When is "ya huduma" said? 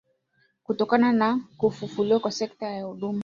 2.69-3.19